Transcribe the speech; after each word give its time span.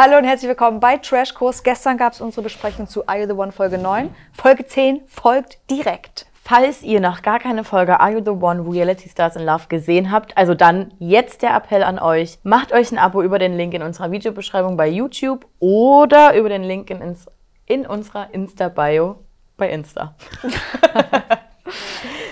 Hallo 0.00 0.16
und 0.16 0.22
herzlich 0.22 0.48
willkommen 0.48 0.78
bei 0.78 0.96
Trash 0.98 1.34
Kurs. 1.34 1.64
Gestern 1.64 1.98
gab 1.98 2.12
es 2.12 2.20
unsere 2.20 2.42
Besprechung 2.42 2.86
zu 2.86 3.08
Are 3.08 3.18
You 3.18 3.26
the 3.26 3.32
One 3.32 3.50
Folge 3.50 3.78
9. 3.78 4.14
Folge 4.32 4.64
10 4.64 5.00
folgt 5.08 5.58
direkt. 5.68 6.26
Falls 6.40 6.84
ihr 6.84 7.00
noch 7.00 7.20
gar 7.22 7.40
keine 7.40 7.64
Folge 7.64 7.98
Are 7.98 8.12
You 8.12 8.20
the 8.24 8.30
One 8.30 8.62
Reality 8.72 9.08
Stars 9.08 9.34
in 9.34 9.44
Love 9.44 9.64
gesehen 9.68 10.12
habt, 10.12 10.36
also 10.36 10.54
dann 10.54 10.94
jetzt 11.00 11.42
der 11.42 11.52
Appell 11.52 11.82
an 11.82 11.98
euch, 11.98 12.38
macht 12.44 12.70
euch 12.70 12.92
ein 12.92 12.98
Abo 12.98 13.22
über 13.22 13.40
den 13.40 13.56
Link 13.56 13.74
in 13.74 13.82
unserer 13.82 14.12
Videobeschreibung 14.12 14.76
bei 14.76 14.86
YouTube 14.86 15.44
oder 15.58 16.36
über 16.36 16.48
den 16.48 16.62
Link 16.62 16.90
in, 16.90 17.00
ins, 17.00 17.26
in 17.66 17.84
unserer 17.84 18.32
Insta-Bio 18.32 19.16
bei 19.56 19.68
Insta. 19.68 20.14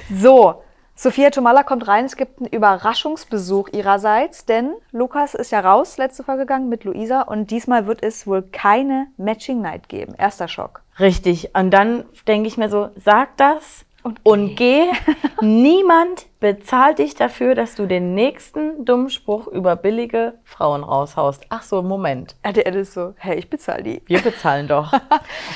So, 0.09 0.63
Sophia 0.99 1.29
Tomala 1.29 1.63
kommt 1.63 1.87
rein. 1.87 2.07
Es 2.07 2.17
gibt 2.17 2.41
einen 2.41 2.49
Überraschungsbesuch 2.49 3.69
ihrerseits, 3.69 4.47
denn 4.47 4.73
Lukas 4.93 5.35
ist 5.35 5.53
ja 5.53 5.61
raus 5.61 5.99
letzte 5.99 6.25
Folge 6.25 6.43
gegangen 6.43 6.71
mit 6.71 6.85
Luisa 6.85 7.21
und 7.21 7.51
diesmal 7.51 7.87
wird 7.87 8.03
es 8.03 8.27
wohl 8.27 8.41
keine 8.41 9.09
Matching 9.19 9.61
Night 9.61 9.91
geben. 9.91 10.15
Erster 10.17 10.49
Schock. 10.49 10.83
Richtig. 10.99 11.55
Und 11.55 11.71
dann 11.71 12.05
denke 12.27 12.49
ich 12.49 12.57
mir 12.57 12.71
so, 12.71 12.89
sag 12.97 13.37
das 13.37 13.85
Und 14.03 14.21
und 14.25 14.57
geh. 14.57 14.85
Niemand 15.43 16.27
bezahlt 16.53 17.01
dich 17.01 17.17
dafür, 17.17 17.57
dass 17.57 17.75
du 17.75 17.87
den 17.87 18.15
nächsten 18.15 18.85
dummen 18.85 19.11
Spruch 19.11 19.49
über 19.49 19.75
billige 19.75 20.35
Frauen 20.45 20.85
raushaust. 20.85 21.45
Ach 21.49 21.63
so, 21.63 21.83
Moment. 21.83 22.37
RTL 22.45 22.77
ist 22.77 22.95
so, 22.95 23.15
hey, 23.17 23.37
ich 23.37 23.51
bezahle 23.51 23.83
die. 23.83 24.03
Wir 24.07 24.21
bezahlen 24.21 24.69
doch. 24.69 24.93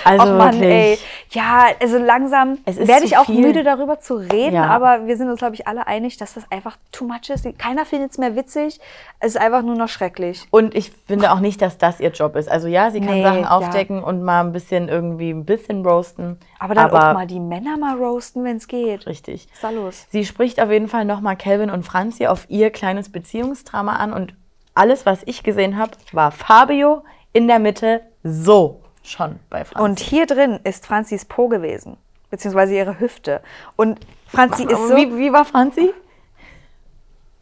Also 0.05 0.25
Och 0.33 0.37
Mann, 0.37 0.55
wirklich. 0.55 0.71
ey. 0.71 0.99
Ja, 1.31 1.67
also 1.81 1.99
langsam 1.99 2.59
werde 2.67 3.05
ich 3.05 3.17
auch 3.17 3.27
viel. 3.27 3.41
müde 3.47 3.63
darüber 3.63 4.01
zu 4.01 4.17
reden, 4.17 4.57
Ja. 4.57 4.65
aber 4.65 5.07
wir 5.07 5.17
sind 5.17 5.31
uns, 5.31 5.39
glaube 5.39 5.55
ich, 5.55 5.69
alle 5.69 5.87
einig, 5.87 6.17
dass 6.17 6.35
das 6.35 6.51
einfach 6.51 6.77
too 6.91 7.05
much 7.07 7.31
ist. 7.31 7.47
Keiner 7.59 7.85
findet 7.85 8.11
es 8.11 8.19
mehr 8.19 8.35
witzig. 8.35 8.81
Es 9.21 9.37
ist 9.37 9.41
einfach 9.41 9.63
nur 9.63 9.77
noch 9.77 9.89
schrecklich. 9.89 10.47
Und 10.51 10.75
ich 10.75 10.91
finde 11.07 11.31
auch 11.31 11.41
nicht, 11.41 11.63
dass 11.63 11.79
das 11.79 12.01
ihr 12.01 12.11
Job 12.11 12.35
ist. 12.35 12.51
Also 12.51 12.67
ja, 12.67 12.91
sie 12.91 13.01
kann 13.01 13.15
Nee, 13.15 13.23
Sachen 13.23 13.43
ja. 13.43 13.51
aufdecken 13.51 14.03
und 14.03 14.23
mal 14.25 14.41
ein 14.41 14.53
bisschen 14.53 14.89
irgendwie 14.89 15.31
ein 15.31 15.45
bisschen 15.45 15.87
roasten. 15.87 16.39
Aber 16.59 16.75
dann 16.75 16.91
auch 16.91 17.15
mal 17.15 17.27
die 17.27 17.41
Männer 17.41 17.77
mal 17.79 17.97
roasten, 17.97 18.45
wenn 18.45 18.57
es 18.57 18.67
geht. 18.69 19.07
richtig. 19.07 19.47
Was 19.49 19.55
ist 19.55 19.65
da 19.65 19.71
los? 19.71 20.07
Sie 20.11 20.25
spricht 20.25 20.61
auf 20.61 20.71
jeden 20.71 20.80
Fall 20.89 21.05
nochmal 21.05 21.37
Calvin 21.37 21.71
und 21.71 21.85
Franzi 21.85 22.27
auf 22.27 22.47
ihr 22.49 22.71
kleines 22.71 23.11
Beziehungsdrama 23.11 23.97
an 23.97 24.13
und 24.13 24.35
alles, 24.75 25.07
was 25.07 25.21
ich 25.27 25.43
gesehen 25.43 25.77
habe, 25.77 25.93
war 26.13 26.31
Fabio 26.31 27.05
in 27.33 27.49
der 27.49 27.59
Mitte 27.59 28.03
so 28.23 28.81
schon 29.03 29.39
bei 29.49 29.65
Franzi. 29.65 29.83
Und 29.83 30.01
hier 30.01 30.27
drin 30.27 30.61
ist 30.65 30.87
Franzis 30.87 31.25
Po 31.25 31.49
gewesen, 31.49 31.97
beziehungsweise 32.31 32.75
ihre 32.75 33.01
Hüfte. 33.01 33.41
Und 33.77 34.01
Franzi 34.27 34.65
ist 34.65 34.89
so, 34.89 34.97
wie, 34.97 35.17
wie 35.17 35.33
war 35.33 35.45
Franzi? 35.45 35.93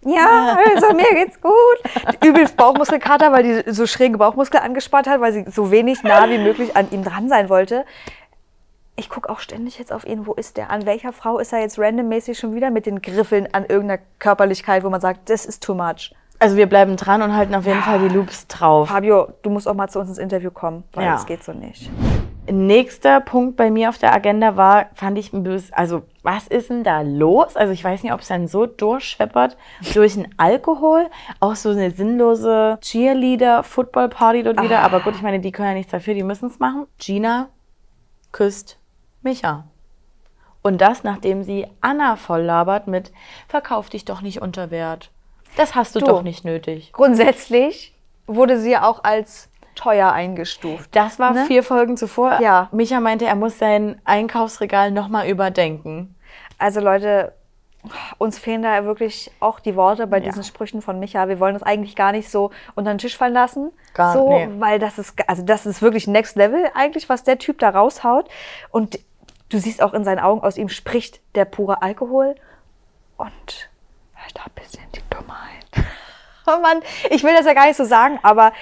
ja, 0.02 0.56
also 0.74 0.94
mir 0.94 1.12
geht's 1.14 1.40
gut. 1.40 2.22
Übelst 2.24 2.56
Bauchmuskelkater, 2.56 3.32
weil 3.32 3.42
die 3.42 3.72
so 3.72 3.86
schräge 3.86 4.16
Bauchmuskel 4.16 4.60
angespannt 4.60 5.06
hat, 5.06 5.20
weil 5.20 5.32
sie 5.32 5.44
so 5.50 5.70
wenig 5.70 6.02
nah 6.02 6.28
wie 6.30 6.38
möglich 6.38 6.76
an 6.76 6.90
ihm 6.90 7.04
dran 7.04 7.28
sein 7.28 7.48
wollte. 7.48 7.84
Ich 8.98 9.08
gucke 9.08 9.30
auch 9.30 9.38
ständig 9.38 9.78
jetzt 9.78 9.92
auf 9.92 10.04
ihn, 10.04 10.26
wo 10.26 10.32
ist 10.34 10.56
der? 10.56 10.70
An 10.70 10.84
welcher 10.84 11.12
Frau 11.12 11.38
ist 11.38 11.52
er 11.52 11.60
jetzt 11.60 11.78
randommäßig 11.78 12.36
schon 12.36 12.52
wieder 12.54 12.70
mit 12.70 12.84
den 12.84 13.00
Griffeln 13.00 13.46
an 13.54 13.64
irgendeiner 13.64 14.02
Körperlichkeit, 14.18 14.82
wo 14.82 14.90
man 14.90 15.00
sagt, 15.00 15.30
das 15.30 15.46
ist 15.46 15.62
too 15.62 15.72
much. 15.74 16.12
Also 16.40 16.56
wir 16.56 16.66
bleiben 16.68 16.96
dran 16.96 17.22
und 17.22 17.34
halten 17.36 17.54
auf 17.54 17.64
jeden 17.64 17.80
Fall 17.82 18.00
die 18.00 18.12
Loops 18.14 18.48
drauf. 18.48 18.88
Fabio, 18.88 19.28
du 19.42 19.50
musst 19.50 19.68
auch 19.68 19.74
mal 19.74 19.88
zu 19.88 20.00
uns 20.00 20.08
ins 20.08 20.18
Interview 20.18 20.50
kommen, 20.50 20.82
weil 20.94 21.04
Ja. 21.04 21.12
das 21.12 21.26
geht 21.26 21.44
so 21.44 21.52
nicht. 21.52 21.90
Nächster 22.50 23.20
Punkt 23.20 23.56
bei 23.56 23.70
mir 23.70 23.88
auf 23.90 23.98
der 23.98 24.12
Agenda 24.14 24.56
war, 24.56 24.86
fand 24.94 25.16
ich 25.18 25.32
ein 25.32 25.42
bisschen, 25.44 25.74
also 25.74 26.02
was 26.24 26.48
ist 26.48 26.70
denn 26.70 26.82
da 26.82 27.02
los? 27.02 27.56
Also 27.56 27.72
ich 27.72 27.84
weiß 27.84 28.02
nicht, 28.02 28.12
ob 28.12 28.20
es 28.20 28.28
dann 28.28 28.48
so 28.48 28.66
durchscheppert 28.66 29.56
durch 29.94 30.14
den 30.14 30.28
Alkohol, 30.38 31.06
auch 31.40 31.54
so 31.56 31.70
eine 31.70 31.90
sinnlose 31.90 32.78
Cheerleader-Football-Party 32.80 34.42
dort 34.44 34.60
wieder. 34.62 34.80
Aber 34.80 35.00
gut, 35.00 35.14
ich 35.14 35.22
meine, 35.22 35.40
die 35.40 35.52
können 35.52 35.68
ja 35.68 35.74
nichts 35.74 35.92
dafür, 35.92 36.14
die 36.14 36.22
müssen 36.24 36.46
es 36.46 36.58
machen. 36.58 36.86
Gina 36.98 37.48
küsst 38.32 38.78
Micha. 39.22 39.64
Und 40.62 40.80
das, 40.80 41.04
nachdem 41.04 41.42
sie 41.44 41.66
Anna 41.80 42.16
voll 42.16 42.42
labert 42.42 42.86
mit, 42.88 43.12
verkauf 43.48 43.88
dich 43.88 44.04
doch 44.04 44.20
nicht 44.22 44.42
unter 44.42 44.70
Wert. 44.70 45.10
Das 45.56 45.74
hast 45.74 45.94
du, 45.94 46.00
Du. 46.00 46.06
doch 46.06 46.22
nicht 46.22 46.44
nötig. 46.44 46.92
Grundsätzlich 46.92 47.94
wurde 48.26 48.58
sie 48.60 48.72
ja 48.72 48.86
auch 48.86 49.04
als 49.04 49.48
teuer 49.74 50.12
eingestuft. 50.12 50.90
Das 50.94 51.18
war 51.18 51.32
Ne? 51.32 51.44
vier 51.46 51.62
Folgen 51.62 51.96
zuvor. 51.96 52.40
Ja. 52.40 52.68
Micha 52.72 53.00
meinte, 53.00 53.26
er 53.26 53.36
muss 53.36 53.58
sein 53.58 54.00
Einkaufsregal 54.04 54.90
nochmal 54.90 55.28
überdenken. 55.28 56.16
Also 56.58 56.80
Leute, 56.80 57.32
uns 58.18 58.38
fehlen 58.38 58.62
da 58.62 58.84
wirklich 58.84 59.30
auch 59.40 59.60
die 59.60 59.76
Worte 59.76 60.06
bei 60.06 60.18
Ja. 60.18 60.24
diesen 60.24 60.42
Sprüchen 60.44 60.82
von 60.82 60.98
Micha. 60.98 61.28
Wir 61.28 61.40
wollen 61.40 61.54
das 61.54 61.62
eigentlich 61.62 61.96
gar 61.96 62.12
nicht 62.12 62.28
so 62.30 62.50
unter 62.74 62.92
den 62.92 62.98
Tisch 62.98 63.16
fallen 63.16 63.32
lassen. 63.34 63.70
Gar- 63.94 64.12
so, 64.14 64.28
nee. 64.30 64.48
weil 64.58 64.78
das 64.78 64.98
ist, 64.98 65.14
also 65.28 65.42
das 65.42 65.64
ist 65.66 65.80
wirklich 65.80 66.06
Next 66.06 66.36
Level 66.36 66.68
eigentlich, 66.74 67.08
was 67.08 67.24
der 67.24 67.38
Typ 67.38 67.58
da 67.60 67.70
raushaut. 67.70 68.28
Und 68.70 68.98
du 69.48 69.58
siehst 69.58 69.82
auch 69.82 69.94
in 69.94 70.04
seinen 70.04 70.18
Augen, 70.18 70.42
aus 70.42 70.56
ihm 70.58 70.68
spricht 70.68 71.20
der 71.34 71.44
pure 71.44 71.80
Alkohol 71.82 72.34
und 73.16 73.70
halt 74.16 74.36
ein 74.44 74.52
bisschen 74.54 74.84
die 74.94 75.02
Dummheit. 75.10 75.66
Oh 76.50 76.60
Mann, 76.62 76.80
ich 77.10 77.22
will 77.24 77.34
das 77.34 77.44
ja 77.44 77.52
gar 77.52 77.66
nicht 77.66 77.76
so 77.76 77.84
sagen, 77.84 78.18
aber 78.22 78.52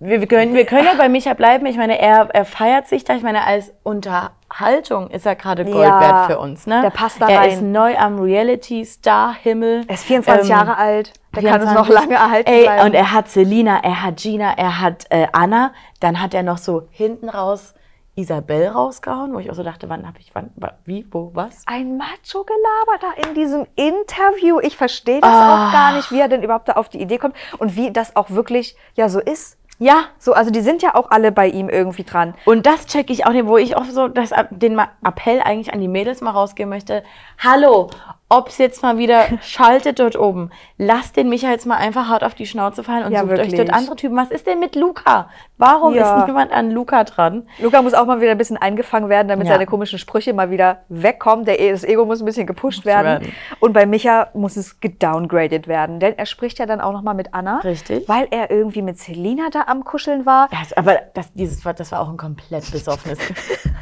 Wir, 0.00 0.20
wir, 0.20 0.28
können, 0.28 0.54
wir 0.54 0.64
können 0.64 0.84
ja 0.84 0.94
bei 0.96 1.08
Micha 1.08 1.34
bleiben. 1.34 1.66
Ich 1.66 1.76
meine, 1.76 1.98
er, 1.98 2.28
er 2.32 2.44
feiert 2.44 2.86
sich 2.86 3.02
da. 3.02 3.16
Ich 3.16 3.22
meine, 3.24 3.44
als 3.44 3.72
Unterhaltung 3.82 5.10
ist 5.10 5.26
er 5.26 5.34
gerade 5.34 5.64
Gold 5.64 5.84
Ja, 5.84 6.00
wert 6.00 6.26
für 6.26 6.38
uns. 6.38 6.66
Ne? 6.68 6.82
der 6.82 6.90
passt 6.90 7.20
da 7.20 7.28
er 7.28 7.40
rein. 7.40 7.50
ist 7.50 7.62
neu 7.62 7.96
am 7.98 8.20
Reality-Star-Himmel. 8.20 9.84
er 9.88 9.94
ist 9.94 10.04
24 10.04 10.44
Ähm, 10.50 10.56
Jahre 10.56 10.76
alt. 10.76 11.12
Der 11.34 11.42
kann 11.42 11.60
24. 11.62 11.74
noch 11.76 11.88
lange 11.88 12.14
erhalten 12.14 12.50
Ey, 12.50 12.62
bleiben. 12.62 12.86
Und 12.86 12.94
er 12.94 13.12
hat 13.12 13.28
Selina, 13.28 13.80
er 13.82 14.02
hat 14.04 14.16
Gina, 14.18 14.52
er 14.56 14.80
hat 14.80 15.06
äh, 15.10 15.26
Anna. 15.32 15.72
Dann 16.00 16.20
hat 16.20 16.32
er 16.34 16.42
noch 16.42 16.58
so 16.58 16.88
hinten 16.90 17.28
raus 17.28 17.74
Isabel 18.14 18.68
rausgehauen, 18.68 19.32
wo 19.32 19.38
ich 19.38 19.48
auch 19.50 19.54
so 19.54 19.62
dachte, 19.62 19.88
wann 19.88 20.04
habe 20.06 20.18
ich, 20.18 20.34
wann, 20.34 20.50
wa- 20.56 20.72
wie, 20.84 21.06
wo, 21.12 21.30
was? 21.34 21.62
ein 21.66 21.96
Macho-Gelaber 21.98 22.98
da 23.00 23.28
in 23.28 23.34
diesem 23.34 23.64
Interview. 23.76 24.58
Ich 24.60 24.76
verstehe 24.76 25.20
das 25.20 25.30
Ah. 25.30 25.68
auch 25.68 25.72
gar 25.72 25.92
nicht, 25.92 26.10
wie 26.10 26.18
er 26.20 26.26
denn 26.28 26.42
überhaupt 26.42 26.68
da 26.68 26.72
auf 26.72 26.88
die 26.88 27.00
Idee 27.00 27.18
kommt 27.18 27.36
und 27.58 27.76
wie 27.76 27.92
das 27.92 28.16
auch 28.16 28.30
wirklich 28.30 28.76
ja 28.94 29.08
so 29.08 29.20
ist. 29.20 29.56
Ja, 29.80 30.06
So, 30.18 30.32
also 30.32 30.50
die 30.50 30.60
sind 30.60 30.82
ja 30.82 30.96
auch 30.96 31.10
alle 31.10 31.30
bei 31.30 31.46
ihm 31.48 31.68
irgendwie 31.68 32.02
dran. 32.02 32.34
Und 32.44 32.66
das 32.66 32.86
checke 32.86 33.12
ich 33.12 33.26
auch 33.26 33.32
nicht, 33.32 33.46
wo 33.46 33.56
ich 33.56 33.76
auch 33.76 33.84
so 33.84 34.08
das, 34.08 34.32
den 34.50 34.76
Appell 35.04 35.40
eigentlich 35.40 35.72
an 35.72 35.80
die 35.80 35.86
Mädels 35.86 36.20
mal 36.20 36.32
rausgeben 36.32 36.68
möchte. 36.68 37.04
Hallo, 37.38 37.88
ob's 38.30 38.58
jetzt 38.58 38.82
mal 38.82 38.98
wieder 38.98 39.24
schaltet 39.42 39.98
dort 40.00 40.16
oben. 40.18 40.50
Lasst 40.76 41.16
den 41.16 41.28
Micha 41.28 41.50
jetzt 41.50 41.64
mal 41.66 41.76
einfach 41.76 42.08
hart 42.08 42.22
auf 42.24 42.34
die 42.34 42.46
Schnauze 42.46 42.84
fallen 42.84 43.04
und 43.04 43.12
Ja, 43.12 43.20
sucht 43.20 43.30
wirklich. 43.30 43.52
euch 43.54 43.56
dort 43.66 43.72
andere 43.72 43.96
Typen. 43.96 44.16
Was 44.16 44.30
ist 44.30 44.46
denn 44.46 44.60
mit 44.60 44.76
Luca? 44.76 45.30
Warum 45.56 45.94
Ja. 45.94 46.20
ist 46.20 46.26
niemand 46.26 46.52
an 46.52 46.70
Luca 46.70 47.04
dran? 47.04 47.48
Luca 47.58 47.80
muss 47.82 47.94
auch 47.94 48.06
mal 48.06 48.20
wieder 48.20 48.30
ein 48.32 48.38
bisschen 48.38 48.56
eingefangen 48.58 49.08
werden, 49.08 49.28
damit 49.28 49.46
Ja. 49.46 49.54
seine 49.54 49.66
komischen 49.66 49.98
Sprüche 49.98 50.32
mal 50.34 50.50
wieder 50.50 50.82
wegkommen. 50.88 51.44
Der, 51.46 51.58
E- 51.58 51.70
das 51.72 51.84
Ego 51.84 52.04
muss 52.04 52.20
ein 52.20 52.26
bisschen 52.26 52.46
gepusht 52.46 52.84
werden. 52.84 53.22
werden. 53.22 53.32
Und 53.60 53.72
bei 53.72 53.86
Micha 53.86 54.28
muss 54.34 54.56
es 54.56 54.78
gedowngraded 54.80 55.66
werden. 55.66 55.98
Denn 55.98 56.16
er 56.18 56.26
spricht 56.26 56.58
ja 56.58 56.66
dann 56.66 56.80
auch 56.80 56.92
noch 56.92 57.02
mal 57.02 57.14
mit 57.14 57.34
Anna. 57.34 57.58
Richtig. 57.60 58.08
Weil 58.08 58.28
er 58.30 58.50
irgendwie 58.50 58.82
mit 58.82 58.98
Selina 58.98 59.48
da 59.50 59.64
am 59.66 59.84
Kuscheln 59.84 60.26
war. 60.26 60.48
Das, 60.50 60.72
aber 60.74 60.98
das, 61.14 61.32
dieses, 61.32 61.62
das 61.62 61.90
war 61.92 62.00
auch 62.00 62.08
ein 62.10 62.16
komplett 62.18 62.70
besoffenes 62.70 63.18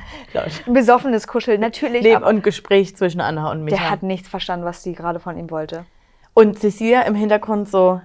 besoffenes 0.66 1.26
Kuscheln, 1.26 1.60
natürlich. 1.60 2.02
Leben 2.02 2.22
und 2.24 2.42
Gespräch 2.42 2.96
zwischen 2.96 3.20
Anna 3.20 3.50
und 3.50 3.64
Micha. 3.64 3.76
der 3.76 3.90
hat 3.90 4.02
nichts 4.02 4.28
verstanden, 4.28 4.64
was 4.64 4.82
sie 4.82 4.94
gerade 4.94 5.20
von 5.20 5.36
ihm 5.38 5.50
wollte. 5.50 5.84
und 6.34 6.58
Cecilia 6.58 7.02
im 7.02 7.14
Hintergrund 7.14 7.68
so, 7.68 8.00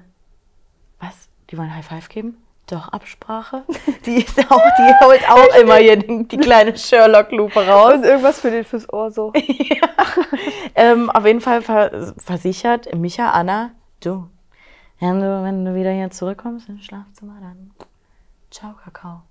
was? 1.00 1.30
Die 1.50 1.58
wollen 1.58 1.76
High 1.76 1.86
Five 1.86 2.10
geben? 2.10 2.38
Doch, 2.68 2.88
Absprache? 2.90 3.64
Die, 4.06 4.18
ist 4.24 4.40
auch, 4.50 4.62
die 4.78 5.06
holt 5.06 5.30
auch 5.30 5.60
immer 5.60 5.76
hier 5.76 5.98
die, 5.98 6.26
die 6.26 6.38
kleine 6.38 6.78
Sherlock-Lupe 6.78 7.68
raus. 7.68 7.96
Und 7.96 8.06
irgendwas 8.06 8.40
für 8.40 8.50
den 8.50 8.64
fürs 8.64 8.92
Ohr 8.92 9.12
so. 9.12 9.34
Ähm, 10.76 11.10
auf 11.10 11.26
jeden 11.26 11.42
Fall 11.42 11.62
ver 11.62 12.14
versichert 12.18 12.94
Micha 12.96 13.32
Anna, 13.32 13.72
du, 14.00 14.28
wenn 15.00 15.20
du, 15.20 15.44
wenn 15.44 15.66
du 15.66 15.76
wieder 15.76 15.92
hier 15.92 16.10
zurückkommst 16.10 16.70
ins 16.70 16.86
Schlafzimmer, 16.86 17.36
dann 17.42 17.72
ciao, 18.50 18.74
Kakao. 18.74 19.22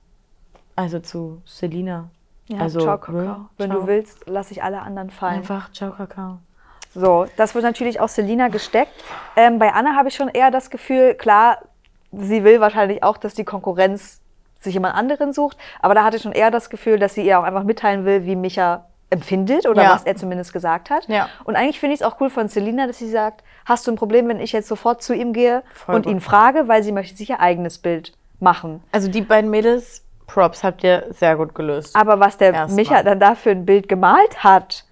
Also 0.77 1.01
zu 1.01 1.41
Selina. 1.47 2.11
Ja, 2.51 2.61
also, 2.61 2.81
ciao, 2.81 2.99
Kakao. 2.99 3.23
ja, 3.23 3.41
Wenn 3.59 3.71
ciao. 3.71 3.81
du 3.83 3.87
willst, 3.87 4.27
lasse 4.29 4.53
ich 4.53 4.63
alle 4.63 4.83
anderen 4.83 5.11
fallen. 5.11 5.37
Einfach 5.37 5.71
ciao, 5.73 5.93
Kakao. 5.93 6.39
So, 6.95 7.27
das 7.37 7.55
wird 7.55 7.65
natürlich 7.65 8.01
auch 8.01 8.09
Selina 8.09 8.49
gesteckt. 8.49 8.93
Ähm, 9.37 9.59
bei 9.61 9.73
Anna 9.73 9.95
habe 9.95 10.09
ich 10.09 10.17
schon 10.17 10.29
eher 10.29 10.51
das 10.51 10.71
Gefühl, 10.71 11.15
klar, 11.15 11.59
sie 12.11 12.43
will 12.43 12.61
wahrscheinlich 12.61 13.03
auch, 13.05 13.17
dass 13.17 13.35
die 13.35 13.45
Konkurrenz 13.45 14.21
sich 14.59 14.75
jemand 14.75 14.95
anderen 14.97 15.33
sucht, 15.33 15.57
aber 15.81 15.95
da 15.95 16.03
hatte 16.05 16.17
ich 16.17 16.23
schon 16.23 16.33
eher 16.33 16.51
das 16.51 16.69
Gefühl, 16.69 16.99
dass 16.99 17.15
sie 17.15 17.23
ihr 17.25 17.39
auch 17.39 17.45
einfach 17.45 17.63
mitteilen 17.63 18.05
will, 18.05 18.27
wie 18.27 18.35
Micha 18.37 18.85
empfindet 19.09 19.67
oder 19.67 19.83
Ja. 19.85 19.91
was 19.95 20.05
er 20.05 20.17
zumindest 20.17 20.53
gesagt 20.53 20.91
hat. 20.91 21.09
Ja. 21.09 21.29
Und 21.45 21.57
eigentlich 21.57 21.81
finde 21.81 21.95
ich 21.95 22.01
es 22.01 22.07
auch 22.07 22.21
cool 22.21 22.29
von 22.31 22.49
Selina, 22.49 22.87
dass 22.87 22.99
sie 22.99 23.09
sagt, 23.09 23.43
hast 23.65 23.87
du 23.87 23.93
ein 23.93 23.97
Problem, 23.97 24.29
wenn 24.29 24.41
ich 24.41 24.53
jetzt 24.53 24.69
sofort 24.69 25.03
zu 25.03 25.15
ihm 25.15 25.33
gehe 25.33 25.63
Voll 25.73 25.95
und 25.95 26.05
gut. 26.07 26.13
ihn 26.13 26.21
frage, 26.21 26.69
weil 26.69 26.83
sie 26.83 26.93
möchte 26.93 27.17
sich 27.17 27.31
ihr 27.31 27.41
eigenes 27.41 27.79
Bild 27.79 28.13
machen. 28.41 28.83
Also 28.93 29.09
die 29.09 29.23
beiden 29.23 29.51
Mädels, 29.51 30.05
Props, 30.33 30.63
habt 30.65 30.85
ihr 30.85 31.07
sehr 31.11 31.37
gut 31.37 31.55
gelöst. 31.55 31.95
Aber 31.97 32.21
was 32.21 32.37
der 32.37 32.53
Erstmal. 32.53 32.77
Micha 32.77 33.03
dann 33.03 33.21
da 33.21 33.35
für 33.35 33.51
ein 33.51 33.65
Bild 33.67 33.89
gemalt 33.89 34.43
hat, 34.45 34.85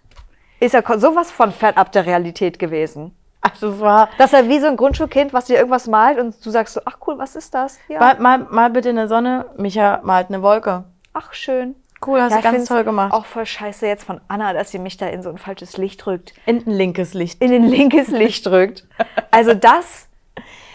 ist 0.61 0.75
ja 0.75 0.82
sowas 0.99 1.31
von 1.31 1.52
fernab 1.52 1.93
der 1.93 2.06
Realität 2.06 2.58
gewesen. 2.58 3.14
Also 3.40 3.69
es 3.70 3.81
war. 3.81 4.08
Dass 4.19 4.32
er 4.32 4.49
wie 4.49 4.58
so 4.58 4.67
ein 4.67 4.76
Grundschulkind, 4.76 5.32
was 5.32 5.44
dir 5.44 5.56
irgendwas 5.56 5.87
malt 5.87 6.19
und 6.19 6.35
du 6.44 6.50
sagst 6.50 6.75
so, 6.75 6.81
ach 6.85 6.99
cool, 7.06 7.19
was 7.19 7.37
ist 7.37 7.55
das? 7.55 7.79
Ja. 7.88 8.00
Mal, 8.00 8.19
mal, 8.19 8.38
mal 8.50 8.70
bitte 8.70 8.88
eine 8.88 9.06
Sonne. 9.06 9.46
Micha 9.56 10.00
malt 10.02 10.29
eine 10.29 10.43
Wolke. 10.43 10.85
Ach, 11.12 11.32
schön. 11.32 11.76
Cool, 12.05 12.20
hast 12.20 12.31
Ja, 12.32 12.38
du 12.38 12.43
ganz 12.44 12.64
toll 12.69 12.85
gemacht. 12.85 13.12
Auch 13.12 13.26
voll 13.26 13.46
scheiße 13.46 13.87
jetzt 13.87 14.05
von 14.05 14.20
Anna, 14.29 14.52
dass 14.52 14.70
sie 14.70 14.79
mich 14.79 14.96
da 14.96 15.06
in 15.06 15.23
so 15.23 15.31
ein 15.31 15.38
falsches 15.38 15.76
Licht 15.76 16.05
drückt. 16.05 16.32
in 16.46 16.58
ein 16.67 16.70
linkes 16.70 17.14
Licht. 17.14 17.43
In 17.43 17.52
ein 17.52 17.64
linkes 17.69 18.08
Licht 18.08 18.46
drückt. 18.46 18.85
Also 19.31 19.52
das 19.55 20.07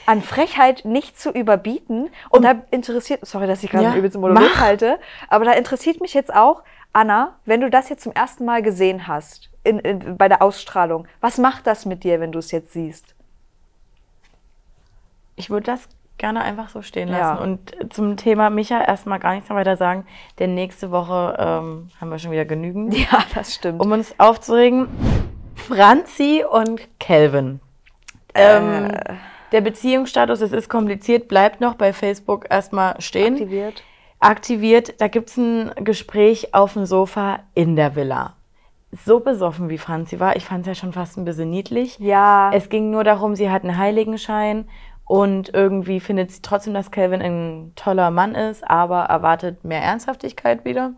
an 0.05 0.21
Frechheit 0.21 0.85
nicht 0.85 1.19
zu 1.19 1.31
überbieten. 1.31 2.09
Und 2.29 2.43
da 2.43 2.55
interessiert, 2.71 3.25
sorry, 3.25 3.47
dass 3.47 3.63
ich 3.63 3.69
gerade 3.69 3.85
Ja, 3.85 3.95
übelsten 3.95 4.21
Monolog 4.21 4.43
mach. 4.53 4.59
halte, 4.61 4.99
aber 5.29 5.45
da 5.45 5.51
interessiert 5.53 6.01
mich 6.01 6.13
jetzt 6.13 6.33
auch, 6.33 6.63
Anna, 6.93 7.35
wenn 7.45 7.61
du 7.61 7.69
das 7.69 7.89
jetzt 7.89 8.03
zum 8.03 8.13
ersten 8.13 8.45
Mal 8.45 8.61
gesehen 8.61 9.07
hast, 9.07 9.49
in, 9.63 9.79
in, 9.79 10.17
bei 10.17 10.27
der 10.27 10.41
Ausstrahlung, 10.41 11.07
was 11.21 11.37
macht 11.37 11.65
das 11.67 11.85
mit 11.85 12.03
dir, 12.03 12.19
wenn 12.19 12.31
du 12.31 12.39
es 12.39 12.51
jetzt 12.51 12.73
siehst? 12.73 13.15
Ich 15.35 15.49
würde 15.49 15.65
das 15.65 15.87
gerne 16.17 16.41
einfach 16.43 16.69
so 16.69 16.81
stehen 16.81 17.09
Ja. 17.09 17.31
lassen. 17.33 17.41
Und 17.41 17.93
zum 17.93 18.17
Thema 18.17 18.49
Micha 18.49 18.79
erstmal 18.83 19.19
gar 19.19 19.33
nichts 19.33 19.49
mehr 19.49 19.57
weiter 19.57 19.75
sagen, 19.77 20.05
denn 20.39 20.53
nächste 20.53 20.91
Woche 20.91 21.35
ähm, 21.39 21.89
haben 21.99 22.09
wir 22.11 22.19
schon 22.19 22.31
wieder 22.31 22.45
genügend. 22.45 22.93
Ja, 23.11 23.23
das 23.33 23.55
stimmt. 23.55 23.81
Um 23.81 23.91
uns 23.91 24.13
aufzuregen, 24.19 24.87
Franzi 25.55 26.43
und 26.49 26.81
Kelvin. 26.99 27.59
Ähm, 28.35 28.85
Äh. 28.85 29.13
Der 29.53 29.61
Beziehungsstatus, 29.61 30.41
es 30.41 30.51
ist 30.51 30.67
kompliziert, 30.67 31.27
bleibt 31.27 31.61
noch 31.61 31.75
bei 31.75 31.93
Facebook 31.93 32.47
erstmal 32.49 32.99
stehen. 32.99 33.35
aktiviert. 33.35 33.83
aktiviert. 34.19 34.99
Da 34.99 35.07
gibt 35.07 35.29
es 35.29 35.37
ein 35.37 35.71
Gespräch 35.75 36.55
auf 36.55 36.73
dem 36.73 36.85
Sofa 36.87 37.39
in 37.53 37.75
der 37.75 37.95
Villa. 37.95 38.35
So 38.91 39.19
besoffen 39.19 39.69
wie 39.69 39.77
Franzi 39.77 40.19
war, 40.19 40.35
ich 40.35 40.45
fand 40.45 40.61
es 40.61 40.67
ja 40.67 40.75
schon 40.75 40.91
fast 40.91 41.17
ein 41.17 41.25
bisschen 41.25 41.51
niedlich. 41.51 41.97
Ja. 41.99 42.51
Es 42.53 42.69
ging 42.69 42.89
nur 42.89 43.03
darum, 43.03 43.35
sie 43.35 43.49
hat 43.49 43.63
einen 43.63 43.77
Heiligenschein 43.77 44.67
und 45.05 45.53
irgendwie 45.53 45.99
findet 45.99 46.31
sie 46.31 46.41
trotzdem, 46.41 46.73
dass 46.73 46.89
Calvin 46.91 47.21
ein 47.21 47.73
toller 47.75 48.09
Mann 48.09 48.35
ist, 48.35 48.67
aber 48.67 49.03
erwartet 49.03 49.63
mehr 49.63 49.81
Ernsthaftigkeit 49.81 50.65
wieder. 50.65 50.93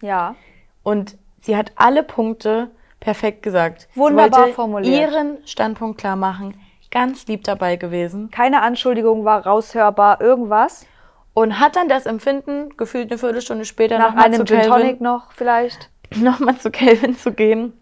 ja. 0.00 0.36
Und 0.82 1.16
sie 1.40 1.56
hat 1.56 1.72
alle 1.76 2.02
Punkte 2.02 2.70
perfekt 3.00 3.42
gesagt. 3.42 3.88
Wunderbar 3.94 4.48
formuliert. 4.48 5.12
ihren 5.12 5.38
Standpunkt 5.46 5.98
klar 5.98 6.16
machen. 6.16 6.54
Ganz 6.94 7.26
lieb 7.26 7.42
dabei 7.42 7.74
gewesen. 7.74 8.30
Keine 8.30 8.62
Anschuldigung 8.62 9.24
war 9.24 9.44
raushörbar, 9.44 10.20
irgendwas. 10.20 10.86
Und 11.34 11.58
hat 11.58 11.74
dann 11.74 11.88
das 11.88 12.06
Empfinden, 12.06 12.76
gefühlt 12.76 13.10
eine 13.10 13.18
Viertelstunde 13.18 13.64
später, 13.64 13.98
Nach 13.98 14.14
einem 14.14 14.46
Gin. 14.46 14.62
Tonic 14.62 15.00
noch 15.00 15.32
vielleicht. 15.32 15.90
nochmal 16.14 16.56
zu 16.56 16.70
Kelvin 16.70 17.16
zu 17.16 17.32
gehen. 17.32 17.72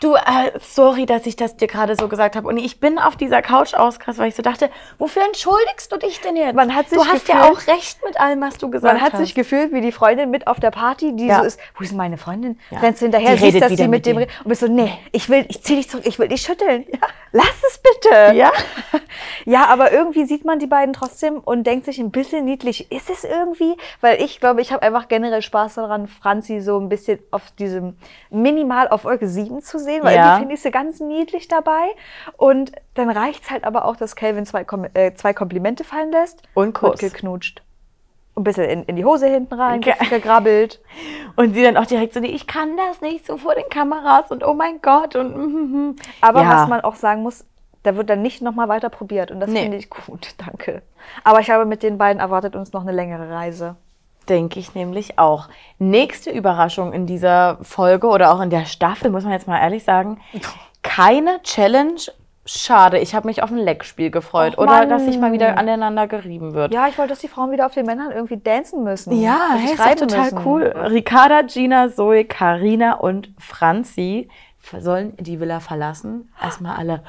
Du, 0.00 0.14
äh, 0.14 0.52
sorry, 0.60 1.04
dass 1.04 1.26
ich 1.26 1.36
das 1.36 1.56
dir 1.56 1.66
gerade 1.68 1.94
so 1.94 2.08
gesagt 2.08 2.34
habe. 2.34 2.48
Und 2.48 2.56
ich 2.56 2.80
bin 2.80 2.98
auf 2.98 3.16
dieser 3.16 3.42
Couch 3.42 3.74
ausgerastet, 3.74 4.18
weil 4.22 4.28
ich 4.30 4.34
so 4.34 4.42
dachte, 4.42 4.70
wofür 4.98 5.22
entschuldigst 5.26 5.92
du 5.92 5.98
dich 5.98 6.20
denn 6.22 6.36
jetzt? 6.36 6.54
Man 6.54 6.74
hat 6.74 6.88
sich 6.88 6.96
du 6.98 7.04
hast 7.04 7.28
ja 7.28 7.44
auch 7.50 7.66
recht 7.66 7.98
mit 8.04 8.18
allem, 8.18 8.40
was 8.40 8.56
du 8.56 8.70
gesagt 8.70 8.94
Man 8.94 9.02
hat 9.02 9.12
hast. 9.12 9.20
sich 9.20 9.34
gefühlt 9.34 9.72
wie 9.74 9.82
die 9.82 9.92
Freundin 9.92 10.30
mit 10.30 10.46
auf 10.46 10.58
der 10.58 10.70
Party, 10.70 11.14
die 11.14 11.26
Ja. 11.26 11.40
so 11.40 11.44
ist, 11.44 11.60
wo 11.76 11.84
ist 11.84 11.92
meine 11.92 12.16
Freundin? 12.16 12.58
Ja. 12.70 12.78
Rennst 12.78 13.02
du 13.02 13.04
hinterher, 13.06 13.36
Die 13.36 13.50
siehst, 13.50 13.60
dass 13.62 13.72
sie 13.72 13.82
mit 13.82 13.90
mit 14.00 14.06
dem 14.06 14.16
redet 14.16 14.34
und 14.42 14.48
bist 14.48 14.62
so, 14.62 14.68
nee, 14.68 14.90
ich 15.12 15.28
will, 15.28 15.44
ich 15.48 15.62
zieh 15.62 15.76
dich 15.76 15.90
zurück, 15.90 16.06
ich 16.06 16.18
will 16.18 16.28
dich 16.28 16.40
schütteln. 16.40 16.86
Lass 17.32 17.52
es 17.68 17.78
bitte. 17.78 18.34
ja? 18.36 18.50
Ja, 19.44 19.66
aber 19.66 19.90
irgendwie 19.92 20.24
sieht 20.26 20.44
man 20.44 20.58
die 20.58 20.66
beiden 20.66 20.92
trotzdem 20.92 21.38
und 21.38 21.64
denkt 21.66 21.86
sich 21.86 21.98
ein 21.98 22.10
bisschen 22.10 22.44
niedlich. 22.44 22.90
Ist 22.92 23.08
es 23.10 23.24
irgendwie? 23.24 23.74
Weil 24.00 24.20
ich 24.22 24.38
glaube, 24.38 24.60
ich 24.60 24.72
habe 24.72 24.82
einfach 24.82 25.08
generell 25.08 25.42
Spaß 25.42 25.74
daran, 25.76 26.08
Franzi 26.08 26.60
so 26.60 26.78
ein 26.78 26.88
bisschen 26.88 27.18
auf 27.30 27.50
diesem, 27.58 27.96
minimal 28.30 28.88
auf 28.88 29.04
Wolke 29.04 29.26
7 29.28 29.62
zu 29.62 29.78
sehen, 29.78 29.89
weil 30.02 30.14
Ja. 30.16 30.22
irgendwie 30.24 30.40
finde 30.40 30.54
ich 30.54 30.62
sie 30.62 30.70
ganz 30.70 31.00
niedlich 31.00 31.48
dabei. 31.48 31.88
Und 32.36 32.72
dann 32.94 33.10
reicht 33.10 33.44
es 33.44 33.50
halt 33.50 33.64
aber 33.64 33.84
auch, 33.84 33.96
dass 33.96 34.16
Calvin 34.16 34.46
zwei, 34.46 34.64
Kom 34.64 34.86
äh, 34.94 35.12
zwei 35.14 35.32
Komplimente 35.34 35.84
fallen 35.84 36.10
lässt 36.12 36.42
Und 36.54 36.74
Kuss. 36.74 37.00
geknutscht. 37.00 37.62
Ein 38.36 38.44
bisschen 38.44 38.64
in, 38.64 38.84
in 38.84 38.96
die 38.96 39.04
Hose 39.04 39.26
hinten 39.26 39.54
rein, 39.54 39.80
Ge- 39.80 39.94
gegrabbelt. 40.08 40.80
Und 41.36 41.54
sie 41.54 41.62
dann 41.64 41.76
auch 41.76 41.86
direkt 41.86 42.14
so, 42.14 42.20
nee, 42.20 42.28
ich 42.28 42.46
kann 42.46 42.76
das 42.76 43.00
nicht 43.00 43.26
so 43.26 43.36
vor 43.36 43.54
den 43.54 43.68
Kameras 43.70 44.30
und 44.30 44.44
oh 44.46 44.54
mein 44.54 44.80
Gott 44.82 45.14
und 45.16 45.36
mhm. 45.36 45.96
Aber 46.20 46.42
ja. 46.42 46.50
was 46.50 46.68
man 46.68 46.80
auch 46.82 46.94
sagen 46.96 47.22
muss, 47.22 47.44
da 47.82 47.96
wird 47.96 48.10
dann 48.10 48.20
nicht 48.22 48.42
nochmal 48.42 48.68
weiter 48.68 48.90
probiert. 48.90 49.30
Und 49.30 49.40
das 49.40 49.48
Nee. 49.50 49.62
finde 49.62 49.76
ich 49.78 49.88
gut, 49.90 50.34
danke. 50.38 50.82
Aber 51.24 51.40
ich 51.40 51.50
habe 51.50 51.64
mit 51.66 51.82
den 51.82 51.98
beiden 51.98 52.20
erwartet 52.20 52.56
uns 52.56 52.72
noch 52.72 52.82
eine 52.82 52.92
längere 52.92 53.30
Reise. 53.30 53.76
Denke 54.28 54.60
ich 54.60 54.74
nämlich 54.74 55.18
auch. 55.18 55.48
Nächste 55.78 56.30
Überraschung 56.30 56.92
in 56.92 57.06
dieser 57.06 57.58
Folge 57.62 58.06
oder 58.06 58.32
auch 58.32 58.40
in 58.40 58.50
der 58.50 58.64
Staffel, 58.64 59.10
muss 59.10 59.24
man 59.24 59.32
jetzt 59.32 59.48
mal 59.48 59.58
ehrlich 59.58 59.84
sagen, 59.84 60.20
keine 60.82 61.42
Challenge. 61.42 62.00
Schade, 62.46 62.98
ich 62.98 63.14
habe 63.14 63.28
mich 63.28 63.42
auf 63.42 63.50
ein 63.50 63.58
Leckspiel 63.58 64.10
gefreut. 64.10 64.56
Och, 64.56 64.62
oder 64.62 64.86
dass 64.86 65.04
sich 65.04 65.18
mal 65.18 65.32
wieder 65.32 65.58
aneinander 65.58 66.06
gerieben 66.06 66.54
wird. 66.54 66.72
Ja, 66.72 66.88
ich 66.88 66.98
wollte, 66.98 67.10
dass 67.10 67.20
die 67.20 67.28
Frauen 67.28 67.52
wieder 67.52 67.66
auf 67.66 67.74
den 67.74 67.86
Männern 67.86 68.10
irgendwie 68.10 68.38
dancen 68.38 68.82
müssen. 68.82 69.20
Ja, 69.20 69.50
hey, 69.56 69.74
ist 69.74 70.00
total 70.00 70.22
müssen. 70.24 70.40
cool. 70.44 70.62
Ricarda, 70.62 71.42
Gina, 71.42 71.90
Zoe, 71.90 72.24
Karina 72.24 72.94
und 72.94 73.30
Franzi 73.38 74.28
sollen 74.78 75.14
die 75.18 75.38
Villa 75.38 75.60
verlassen. 75.60 76.32
Erstmal 76.42 76.76
alle. 76.76 77.02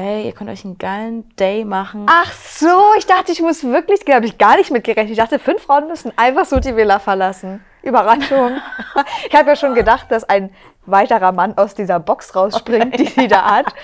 Ey, 0.00 0.24
ihr 0.24 0.32
könnt 0.32 0.48
euch 0.48 0.64
einen 0.64 0.78
geilen 0.78 1.28
Day 1.36 1.62
machen. 1.62 2.06
Ach 2.08 2.32
so, 2.32 2.94
ich 2.96 3.04
dachte, 3.04 3.32
ich 3.32 3.42
muss 3.42 3.62
wirklich, 3.64 4.00
da 4.06 4.14
habe 4.14 4.24
ich 4.24 4.38
gar 4.38 4.56
nicht 4.56 4.70
mitgerechnet. 4.70 5.10
Ich 5.10 5.18
dachte, 5.18 5.38
fünf 5.38 5.64
Frauen 5.64 5.88
müssen 5.88 6.10
einfach 6.16 6.46
so 6.46 6.58
die 6.58 6.74
Villa 6.74 6.98
verlassen. 6.98 7.62
Überraschung. 7.82 8.52
ich 9.28 9.34
habe 9.34 9.50
ja 9.50 9.56
schon 9.56 9.74
gedacht, 9.74 10.10
dass 10.10 10.24
ein 10.24 10.54
weiterer 10.86 11.32
Mann 11.32 11.58
aus 11.58 11.74
dieser 11.74 12.00
Box 12.00 12.34
rausspringt, 12.34 12.98
die 12.98 13.06
sie 13.06 13.28
da 13.28 13.56
hat. 13.56 13.74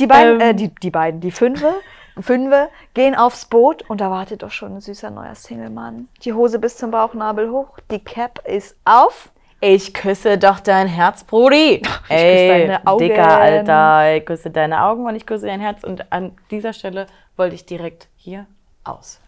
Die 0.00 0.08
beiden, 0.08 0.40
Ähm. 0.40 0.48
äh, 0.48 0.54
die, 0.54 0.74
die 0.74 0.90
beiden, 0.90 1.20
die 1.20 1.30
Fünfe, 1.30 1.72
Fünfe 2.20 2.68
gehen 2.94 3.14
aufs 3.14 3.44
Boot 3.44 3.88
und 3.88 4.00
da 4.00 4.10
wartet 4.10 4.42
doch 4.42 4.50
schon 4.50 4.74
ein 4.76 4.80
süßer 4.80 5.10
neuer 5.10 5.36
Single-Mann. 5.36 6.08
Die 6.22 6.32
Hose 6.32 6.58
bis 6.58 6.76
zum 6.76 6.90
Bauchnabel 6.90 7.50
hoch, 7.50 7.78
die 7.92 8.02
Cap 8.02 8.40
ist 8.46 8.76
auf. 8.84 9.30
Ich 9.64 9.94
küsse 9.94 10.38
doch 10.38 10.58
dein 10.58 10.88
Herz, 10.88 11.22
Brudi. 11.22 11.74
Ich 11.76 11.82
küsse 11.82 12.48
deine 12.48 12.84
Augen. 12.84 12.98
Dicker, 12.98 13.28
Alter. 13.40 14.16
Ich 14.16 14.26
küsse 14.26 14.50
deine 14.50 14.82
Augen 14.82 15.06
und 15.06 15.14
ich 15.14 15.24
küsse 15.24 15.46
dein 15.46 15.60
Herz. 15.60 15.84
Und 15.84 16.10
an 16.12 16.36
dieser 16.50 16.72
Stelle 16.72 17.06
wollte 17.36 17.54
ich 17.54 17.64
direkt 17.64 18.08
hier 18.16 18.46
aus. 18.82 19.20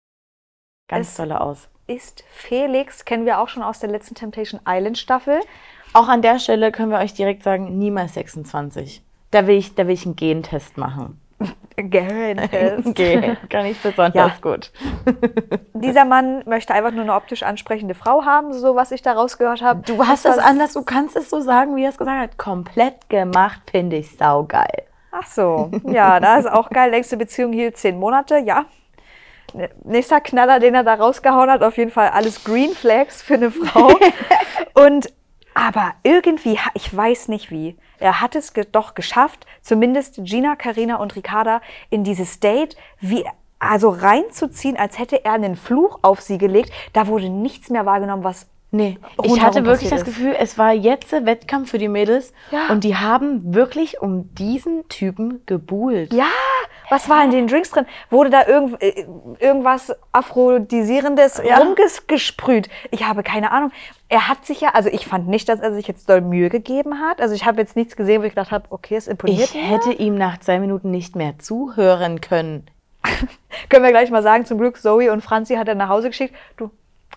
Ganz 0.88 1.08
Es- 1.10 1.16
tolle 1.16 1.40
aus. 1.40 1.68
Ist 1.86 2.24
Felix, 2.30 3.04
kennen 3.04 3.26
wir 3.26 3.38
auch 3.38 3.48
schon 3.48 3.62
aus 3.62 3.78
der 3.78 3.90
letzten 3.90 4.14
Temptation 4.14 4.60
Island 4.66 4.98
Staffel. 4.98 5.38
Auch 5.92 6.08
an 6.08 6.22
der 6.22 6.38
Stelle 6.40 6.72
können 6.72 6.90
wir 6.90 6.98
euch 6.98 7.12
direkt 7.14 7.42
sagen, 7.44 7.78
niemals 7.78 8.14
26. 8.14 9.02
Da 9.30 9.46
will 9.46 9.56
ich, 9.56 9.74
da 9.76 9.86
will 9.86 9.94
ich 9.94 10.04
einen 10.06 10.16
Gentest 10.16 10.78
machen. 10.78 11.20
Garen 11.76 12.94
Gen, 12.94 13.36
kann 13.50 13.66
ich 13.66 13.80
besonders 13.80 14.14
Ja. 14.14 14.32
gut. 14.40 14.70
Dieser 15.74 16.04
Mann 16.04 16.42
möchte 16.46 16.72
einfach 16.72 16.92
nur 16.92 17.02
eine 17.02 17.14
optisch 17.14 17.42
ansprechende 17.42 17.94
Frau 17.94 18.24
haben, 18.24 18.52
so 18.52 18.76
was 18.76 18.92
ich 18.92 19.02
da 19.02 19.12
rausgehört 19.12 19.60
habe. 19.62 19.82
Du 19.82 20.06
hast 20.06 20.24
es 20.24 20.38
anders, 20.38 20.72
du 20.74 20.82
kannst 20.82 21.16
es 21.16 21.30
so 21.30 21.40
sagen, 21.40 21.74
wie 21.76 21.82
er 21.82 21.90
es 21.90 21.98
gesagt 21.98 22.18
hat. 22.20 22.38
Komplett 22.38 23.08
gemacht, 23.08 23.60
finde 23.70 23.96
ich 23.96 24.16
saugeil. 24.16 24.84
Ach 25.10 25.26
so, 25.26 25.70
ja, 25.86 26.18
da 26.20 26.38
ist 26.38 26.50
auch 26.50 26.70
geil. 26.70 26.90
Längste 26.90 27.16
Beziehung 27.16 27.52
hielt 27.52 27.76
zehn 27.76 27.98
Monate, 27.98 28.38
ja. 28.38 28.64
Nächster 29.84 30.20
Knaller, 30.20 30.58
den 30.58 30.74
er 30.74 30.82
da 30.82 30.94
rausgehauen 30.94 31.50
hat, 31.50 31.62
auf 31.62 31.76
jeden 31.76 31.92
Fall 31.92 32.08
alles 32.08 32.42
Green 32.42 32.72
Flags 32.72 33.22
für 33.22 33.34
eine 33.34 33.50
Frau. 33.52 33.88
Und 34.74 35.12
aber 35.54 35.92
irgendwie, 36.02 36.58
ich 36.74 36.94
weiß 36.96 37.28
nicht 37.28 37.52
wie, 37.52 37.76
er 37.98 38.20
hat 38.20 38.34
es 38.36 38.52
doch 38.72 38.94
geschafft, 38.94 39.46
zumindest 39.62 40.20
Gina, 40.24 40.56
Karina 40.56 40.96
und 40.96 41.16
Ricarda 41.16 41.60
in 41.90 42.04
dieses 42.04 42.40
Date 42.40 42.76
wie 43.00 43.24
also 43.58 43.88
reinzuziehen, 43.88 44.76
als 44.76 44.98
hätte 44.98 45.24
er 45.24 45.32
einen 45.32 45.56
Fluch 45.56 45.98
auf 46.02 46.20
sie 46.20 46.36
gelegt. 46.38 46.70
Da 46.92 47.06
wurde 47.06 47.30
nichts 47.30 47.70
mehr 47.70 47.86
wahrgenommen, 47.86 48.24
was 48.24 48.46
Nee, 48.70 48.98
ich 49.22 49.40
hatte 49.40 49.64
wirklich 49.64 49.88
das. 49.88 50.04
Gefühl, 50.04 50.34
es 50.36 50.58
war 50.58 50.72
jetzt 50.72 51.12
der 51.12 51.24
Wettkampf 51.26 51.70
für 51.70 51.78
die 51.78 51.86
Mädels 51.86 52.32
Ja. 52.50 52.66
und 52.70 52.82
die 52.82 52.96
haben 52.96 53.54
wirklich 53.54 54.00
um 54.02 54.34
diesen 54.34 54.88
Typen 54.88 55.42
gebuhlt. 55.46 56.12
Ja, 56.12 56.26
was 56.94 57.08
war 57.08 57.24
in 57.24 57.30
den 57.32 57.48
Drinks 57.48 57.70
drin? 57.70 57.86
Wurde 58.08 58.30
da 58.30 58.46
irgend, 58.46 58.80
äh, 58.80 59.04
irgendwas 59.40 59.92
Aphrodisierendes 60.12 61.42
Ja. 61.44 61.58
rumgesprüht? 61.58 62.68
Ich 62.90 63.04
habe 63.04 63.22
keine 63.22 63.50
Ahnung. 63.50 63.72
Er 64.08 64.28
hat 64.28 64.46
sich 64.46 64.60
ja, 64.60 64.70
also 64.74 64.88
ich 64.90 65.06
fand 65.06 65.26
nicht, 65.26 65.48
dass 65.48 65.60
er 65.60 65.74
sich 65.74 65.88
jetzt 65.88 66.08
doll 66.08 66.20
Mühe 66.20 66.50
gegeben 66.50 67.00
hat. 67.00 67.20
Also 67.20 67.34
ich 67.34 67.44
habe 67.46 67.60
jetzt 67.60 67.74
nichts 67.74 67.96
gesehen, 67.96 68.22
wo 68.22 68.26
ich 68.26 68.32
gedacht 68.34 68.52
habe, 68.52 68.66
okay, 68.70 68.94
es 68.96 69.08
imponiert 69.08 69.40
Ich 69.40 69.54
mir. 69.54 69.62
hätte 69.62 69.92
ihm 69.92 70.16
nach 70.16 70.38
zwei 70.38 70.60
Minuten 70.60 70.90
nicht 70.90 71.16
mehr 71.16 71.38
zuhören 71.38 72.20
können. 72.20 72.66
Können 73.68 73.84
wir 73.84 73.90
gleich 73.90 74.10
mal 74.10 74.22
sagen, 74.22 74.46
zum 74.46 74.58
Glück 74.58 74.80
Zoe 74.80 75.10
und 75.12 75.20
Franzi 75.20 75.56
hat 75.56 75.66
er 75.68 75.74
nach 75.74 75.88
Hause 75.88 76.08
geschickt. 76.08 76.34
Du, 76.56 76.70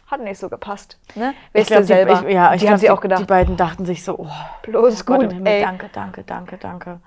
hat 0.07 0.21
nicht 0.21 0.39
so 0.39 0.49
gepasst. 0.49 0.97
Ne? 1.15 1.33
Weißt 1.53 1.67
glaub, 1.67 1.81
du 1.81 1.85
selber. 1.85 2.15
Die, 2.15 2.27
ich, 2.27 2.33
ja, 2.33 2.53
ich 2.53 2.59
die 2.61 2.65
glaub, 2.65 2.73
haben 2.73 2.81
die, 2.81 2.89
auch 2.89 3.01
gedacht, 3.01 3.21
Die 3.21 3.25
beiden 3.25 3.57
dachten 3.57 3.85
sich 3.85 4.03
so, 4.03 4.17
oh, 4.17 4.27
bloß 4.63 5.05
Gott 5.05 5.21
gut, 5.21 5.33
Himmel, 5.33 5.53
ey. 5.53 5.61
danke, 5.61 5.89
danke, 5.93 6.23
danke, 6.23 6.57
danke. 6.57 6.99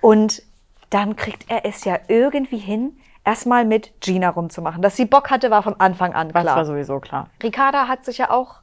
Und 0.00 0.42
dann 0.90 1.16
kriegt 1.16 1.50
er 1.50 1.64
es 1.66 1.84
ja 1.84 1.98
irgendwie 2.08 2.58
hin, 2.58 2.96
erstmal 3.24 3.64
mit 3.64 4.00
Gina 4.00 4.30
rumzumachen. 4.30 4.80
Dass 4.82 4.96
sie 4.96 5.04
Bock 5.04 5.30
hatte, 5.30 5.50
war 5.50 5.62
von 5.62 5.78
Anfang 5.80 6.14
an 6.14 6.28
Das 6.32 6.42
klar. 6.42 6.56
war 6.56 6.64
sowieso 6.64 6.98
klar. 7.00 7.28
Ricarda 7.42 7.88
hat 7.88 8.04
sich 8.04 8.18
ja 8.18 8.30
auch 8.30 8.56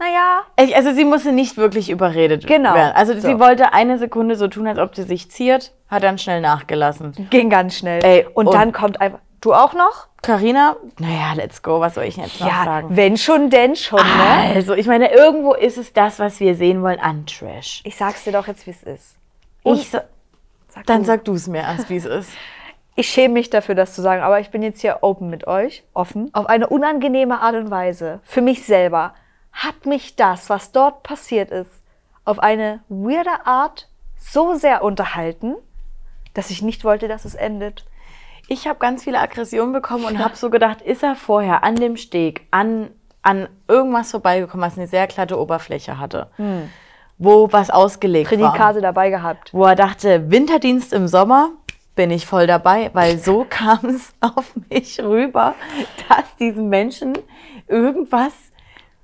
naja, 0.00 0.42
also 0.76 0.92
sie 0.92 1.04
musste 1.04 1.32
nicht 1.32 1.56
wirklich 1.56 1.90
überredet 1.90 2.46
Genau. 2.46 2.72
werden. 2.72 2.92
Also 2.94 3.14
sie 3.14 3.20
So. 3.32 3.40
wollte 3.40 3.72
eine 3.72 3.98
Sekunde 3.98 4.36
so 4.36 4.46
tun, 4.46 4.68
als 4.68 4.78
ob 4.78 4.94
sie 4.94 5.02
sich 5.02 5.28
ziert, 5.28 5.72
hat 5.90 6.04
dann 6.04 6.18
schnell 6.18 6.40
nachgelassen. 6.40 7.26
ging 7.30 7.50
ganz 7.50 7.76
schnell. 7.78 8.04
Ey, 8.04 8.24
und, 8.32 8.46
und- 8.46 8.54
dann 8.54 8.70
kommt 8.72 9.00
einfach, 9.00 9.18
du 9.40 9.54
auch 9.54 9.72
noch? 9.74 10.06
Carina, 10.22 10.76
naja, 11.00 11.32
let's 11.34 11.64
go, 11.64 11.80
was 11.80 11.94
soll 11.96 12.04
ich 12.04 12.16
jetzt 12.16 12.38
noch 12.40 12.46
Ja, 12.46 12.64
sagen? 12.64 12.88
wenn 12.96 13.16
schon, 13.16 13.50
denn 13.50 13.74
schon, 13.74 13.98
ne? 13.98 14.54
Also, 14.54 14.74
ich 14.74 14.86
meine, 14.86 15.10
irgendwo 15.12 15.54
ist 15.54 15.76
es 15.78 15.92
das, 15.92 16.20
was 16.20 16.38
wir 16.38 16.54
sehen 16.54 16.80
wollen 16.82 17.00
an 17.00 17.26
Trash. 17.26 17.80
Ich 17.84 17.96
sag's 17.96 18.22
dir 18.22 18.32
doch 18.32 18.46
jetzt, 18.46 18.68
wie 18.68 18.70
es 18.70 18.84
ist. 18.84 19.16
Und 19.64 19.80
Ich, 19.80 19.90
sa- 19.90 20.04
sag 20.78 20.86
dann 20.86 21.00
du. 21.00 21.06
sag 21.06 21.24
du 21.24 21.34
es 21.34 21.46
mir 21.46 21.62
erst, 21.62 21.90
wie 21.90 21.96
es 21.96 22.04
ist. 22.04 22.30
Ich 22.96 23.08
schäme 23.08 23.34
mich 23.34 23.50
dafür, 23.50 23.74
das 23.76 23.94
zu 23.94 24.02
sagen, 24.02 24.22
aber 24.22 24.40
ich 24.40 24.50
bin 24.50 24.62
jetzt 24.62 24.80
hier 24.80 24.98
open 25.02 25.30
mit 25.30 25.46
euch, 25.46 25.84
offen. 25.94 26.30
Auf 26.32 26.46
eine 26.46 26.68
unangenehme 26.68 27.40
Art 27.40 27.54
und 27.54 27.70
Weise, 27.70 28.20
für 28.24 28.40
mich 28.40 28.64
selber, 28.64 29.14
hat 29.52 29.86
mich 29.86 30.16
das, 30.16 30.50
was 30.50 30.72
dort 30.72 31.04
passiert 31.04 31.50
ist, 31.50 31.70
auf 32.24 32.38
eine 32.40 32.80
weirde 32.88 33.46
Art 33.46 33.88
so 34.18 34.54
sehr 34.54 34.82
unterhalten, 34.82 35.54
dass 36.34 36.50
ich 36.50 36.62
nicht 36.62 36.84
wollte, 36.84 37.08
dass 37.08 37.24
es 37.24 37.34
endet. 37.34 37.84
Ich 38.48 38.66
habe 38.66 38.78
ganz 38.78 39.04
viele 39.04 39.20
Aggressionen 39.20 39.72
bekommen 39.72 40.04
und 40.04 40.18
habe 40.18 40.36
so 40.36 40.50
gedacht, 40.50 40.82
ist 40.82 41.02
er 41.02 41.14
vorher 41.14 41.62
an 41.64 41.76
dem 41.76 41.96
Steg 41.96 42.46
an, 42.50 42.90
an 43.22 43.48
irgendwas 43.68 44.10
vorbeigekommen, 44.10 44.66
was 44.66 44.76
eine 44.76 44.86
sehr 44.86 45.06
glatte 45.06 45.38
Oberfläche 45.38 45.98
hatte, 46.00 46.30
wo 47.18 47.50
was 47.52 47.70
ausgelegt 47.70 48.30
war. 48.30 48.38
Prädikate 48.38 48.80
dabei 48.80 49.10
gehabt. 49.10 49.52
wo 49.52 49.64
er 49.64 49.74
dachte, 49.76 50.30
Winterdienst 50.30 50.92
im 50.92 51.08
Sommer 51.08 51.50
bin 51.96 52.10
ich 52.12 52.26
voll 52.26 52.46
dabei, 52.46 52.90
weil 52.92 53.18
so 53.18 53.44
kam 53.50 53.80
es 53.86 54.12
auf 54.20 54.52
mich 54.70 55.00
rüber, 55.00 55.54
dass 56.08 56.36
diesen 56.36 56.68
Menschen 56.68 57.18
irgendwas 57.66 58.32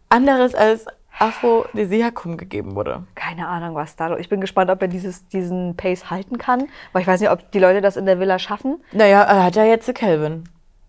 anderes 0.09 0.55
als 0.55 0.87
Aphrodisiakum 1.19 2.37
gegeben 2.37 2.75
wurde. 2.75 3.05
Keine 3.15 3.47
Ahnung, 3.49 3.75
was 3.75 3.97
da. 3.97 4.17
Ich 4.17 4.29
bin 4.29 4.41
gespannt, 4.41 4.71
ob 4.71 4.81
er 4.83 4.89
dieses, 4.89 5.27
diesen 5.29 5.77
Pace 5.77 6.11
halten 6.11 6.39
kann, 6.39 6.69
weil 6.93 7.03
ich 7.03 7.09
weiß 7.09 7.21
nicht, 7.21 7.31
ob 7.31 7.51
die 7.53 7.59
Leute 7.59 7.81
das 7.81 7.97
in 7.97 8.07
der 8.07 8.19
Villa 8.21 8.39
schaffen. 8.39 8.83
Naja, 8.93 9.23
er 9.23 9.45
hat 9.45 9.57
ja 9.57 9.65
jetzt 9.65 9.93
Calvin. 9.95 10.45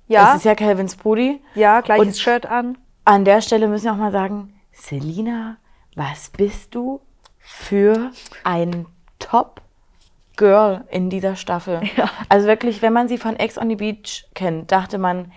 Ja, 0.08 0.25
Das 0.27 0.38
ist 0.38 0.46
ja 0.46 0.55
Calvins 0.55 0.96
Brudi. 0.96 1.41
ja, 1.55 1.82
gleiches 1.82 2.05
Und- 2.08 2.17
Shirt 2.17 2.46
an. 2.46 2.77
An 3.03 3.24
der 3.25 3.41
Stelle 3.41 3.67
müssen 3.67 3.86
wir 3.86 3.91
auch 3.94 3.98
mal 3.98 4.12
sagen, 4.12 4.53
Selina, 4.72 5.58
was 5.96 6.29
bist 6.29 6.74
du 6.74 7.01
für 7.48 8.12
ein 8.44 8.86
Top-Girl 9.20 10.84
in 10.90 11.10
dieser 11.10 11.36
Staffel? 11.36 11.82
Also 12.28 12.48
wirklich, 12.48 12.82
wenn 12.82 12.92
man 12.94 13.08
sie 13.08 13.18
von 13.18 13.36
Ex 13.38 13.58
on 13.58 13.70
the 13.70 13.75
Beach 13.75 14.25
kennt, 14.34 14.72
dachte 14.72 14.98
man, 14.98 15.32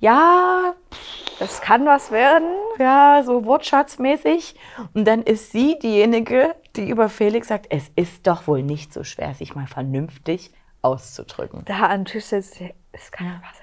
ja, 0.00 0.74
Das 1.38 1.60
kann 1.60 1.84
was 1.86 2.10
werden. 2.10 2.48
ja, 2.78 3.22
so 3.24 3.44
wortschatzmäßig. 3.44 4.54
Und 4.94 5.06
dann 5.06 5.22
ist 5.22 5.52
sie 5.52 5.78
diejenige, 5.78 6.54
die 6.76 6.88
über 6.88 7.08
Felix 7.08 7.48
sagt, 7.48 7.66
es 7.70 7.90
ist 7.96 8.26
doch 8.26 8.46
wohl 8.46 8.62
nicht 8.62 8.92
so 8.92 9.04
schwer, 9.04 9.34
sich 9.34 9.54
mal 9.54 9.66
vernünftig 9.66 10.52
auszudrücken. 10.82 11.64
Da 11.66 11.90
am 11.90 12.04
Tisch 12.06 12.24
sitzt, 12.24 12.60
es 12.92 13.12
kann 13.12 13.26
ja 13.26 13.42
was 13.48 13.59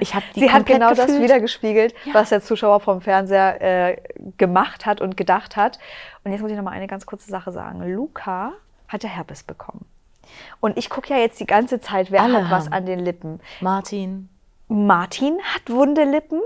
Ich 0.00 0.14
habe 0.14 0.24
die 0.34 0.40
Sie 0.40 0.50
hat 0.50 0.66
genau 0.66 0.90
das 0.90 1.06
gefühlt. 1.06 1.22
wiedergespiegelt, 1.22 1.94
was 2.12 2.28
der 2.28 2.42
Zuschauer 2.42 2.80
vom 2.80 3.00
Fernseher 3.00 3.60
äh, 3.62 3.96
gemacht 4.36 4.84
hat 4.84 5.00
und 5.00 5.16
gedacht 5.16 5.56
hat. 5.56 5.78
Und 6.22 6.32
jetzt 6.32 6.42
muss 6.42 6.50
ich 6.50 6.56
noch 6.56 6.64
mal 6.64 6.72
eine 6.72 6.86
ganz 6.86 7.06
kurze 7.06 7.30
Sache 7.30 7.50
sagen. 7.50 7.82
Luca 7.94 8.52
hat 8.88 9.02
ja 9.04 9.08
Herpes 9.08 9.42
bekommen. 9.42 9.86
Und 10.60 10.76
ich 10.76 10.90
gucke 10.90 11.08
ja 11.12 11.18
jetzt 11.18 11.40
die 11.40 11.46
ganze 11.46 11.80
Zeit, 11.80 12.10
wer 12.10 12.22
Alle 12.22 12.44
hat 12.44 12.50
was 12.50 12.66
haben. 12.66 12.74
an 12.74 12.86
den 12.86 12.98
Lippen. 13.00 13.40
Martin. 13.60 14.28
Martin 14.68 15.38
hat 15.54 15.70
wunde 15.70 16.04
Lippen 16.04 16.40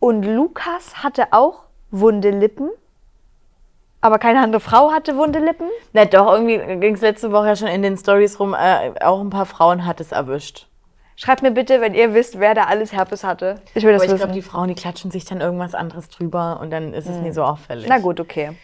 und 0.00 0.24
Lukas 0.24 1.02
hatte 1.02 1.28
auch 1.30 1.62
wunde 1.90 2.30
Lippen. 2.30 2.68
Aber 4.00 4.18
keine 4.18 4.40
andere 4.42 4.60
Frau 4.60 4.90
hatte 4.90 5.16
wunde 5.16 5.38
Lippen. 5.38 5.68
Na 5.92 6.04
doch, 6.04 6.32
irgendwie 6.32 6.58
ging 6.80 6.94
es 6.94 7.00
letzte 7.02 7.30
Woche 7.30 7.46
ja 7.46 7.56
schon 7.56 7.68
in 7.68 7.82
den 7.82 7.96
Stories 7.96 8.40
rum, 8.40 8.52
äh, 8.52 8.92
auch 9.00 9.20
ein 9.20 9.30
paar 9.30 9.46
Frauen 9.46 9.86
hat 9.86 10.00
es 10.00 10.10
erwischt. 10.10 10.66
Schreibt 11.22 11.42
mir 11.42 11.52
bitte, 11.52 11.80
wenn 11.80 11.94
ihr 11.94 12.14
wisst, 12.14 12.40
wer 12.40 12.52
da 12.52 12.64
alles 12.64 12.92
Herpes 12.92 13.22
hatte. 13.22 13.60
Ich 13.76 13.84
will 13.84 13.92
das 13.92 14.02
Aber 14.02 14.12
ich 14.12 14.18
glaube, 14.18 14.32
die 14.32 14.42
Frauen, 14.42 14.66
die 14.66 14.74
klatschen 14.74 15.12
sich 15.12 15.24
dann 15.24 15.40
irgendwas 15.40 15.72
anderes 15.72 16.08
drüber 16.08 16.58
und 16.60 16.70
dann 16.70 16.92
ist 16.94 17.08
es 17.08 17.16
nie 17.18 17.30
so 17.30 17.44
auffällig. 17.44 17.86
Na 17.88 17.98
gut, 17.98 18.18
okay. 18.18 18.56